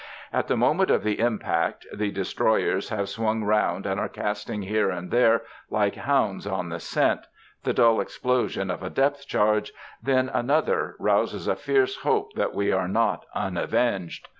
At 0.33 0.47
the 0.47 0.57
moment 0.57 0.89
of 0.89 1.03
the 1.03 1.19
impact 1.19 1.85
the 1.93 2.09
destroyers 2.09 2.89
have 2.89 3.07
swung 3.07 3.43
round 3.43 3.85
and 3.85 3.99
are 3.99 4.09
casting 4.09 4.63
here 4.63 4.89
and 4.89 5.11
there 5.11 5.43
like 5.69 5.93
hounds 5.93 6.47
on 6.47 6.69
the 6.69 6.79
scent: 6.79 7.27
the 7.63 7.71
dull 7.73 8.01
explosion 8.01 8.71
of 8.71 8.81
a 8.81 8.89
depth 8.89 9.27
charge 9.27 9.71
then 10.01 10.27
another, 10.29 10.95
rouses 10.97 11.47
a 11.47 11.55
fierce 11.55 11.97
hope 11.97 12.33
that 12.33 12.55
we 12.55 12.71
are 12.71 12.87
not 12.87 13.27
unavenged. 13.35 14.27